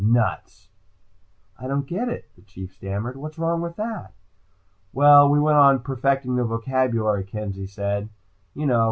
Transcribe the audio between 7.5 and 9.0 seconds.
said. "You know.